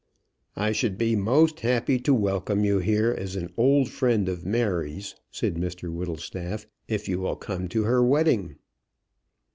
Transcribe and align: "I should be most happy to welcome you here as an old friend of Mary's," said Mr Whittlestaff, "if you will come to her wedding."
"I 0.55 0.71
should 0.71 0.97
be 0.97 1.15
most 1.15 1.59
happy 1.59 1.99
to 1.99 2.11
welcome 2.11 2.65
you 2.65 2.79
here 2.79 3.15
as 3.15 3.35
an 3.35 3.53
old 3.55 3.89
friend 3.91 4.27
of 4.29 4.43
Mary's," 4.43 5.13
said 5.29 5.57
Mr 5.57 5.93
Whittlestaff, 5.93 6.65
"if 6.87 7.07
you 7.07 7.19
will 7.19 7.35
come 7.35 7.67
to 7.67 7.83
her 7.83 8.03
wedding." 8.03 8.55